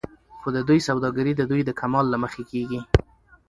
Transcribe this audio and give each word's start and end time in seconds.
خو 0.39 0.47
د 0.55 0.57
دوى 0.67 0.79
سوداګري 0.89 1.31
د 1.35 1.41
دوى 1.51 1.61
د 1.65 1.71
کمال 1.81 2.05
له 2.13 2.17
مخې 2.23 2.43
کېږي 2.51 2.79